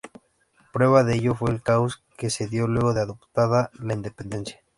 [0.73, 4.59] Prueba de ello, fue el caos que se dio luego de adoptada la independencia.